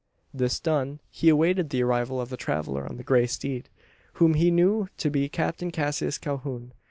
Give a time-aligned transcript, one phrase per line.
[0.33, 3.69] This done, he awaited the arrival of the traveller on the grey steed
[4.13, 6.71] whom he knew to be Captain Cassius Calhoun.